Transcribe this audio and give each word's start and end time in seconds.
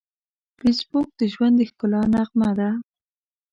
فېسبوک 0.59 1.07
د 1.19 1.21
ژوند 1.33 1.55
د 1.57 1.61
ښکلا 1.69 2.01
نغمه 2.13 2.49
ده 2.59 2.69